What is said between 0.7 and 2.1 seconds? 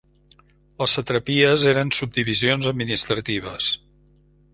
Les satrapies eren